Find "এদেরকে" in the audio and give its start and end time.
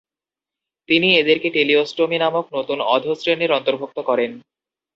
1.15-1.47